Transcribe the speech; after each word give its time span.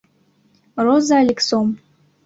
Роза 0.85 1.19
ЛИКСОМ 1.27 1.67